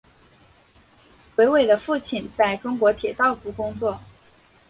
[1.35, 3.99] 韦唯的父亲在中国铁道部工作。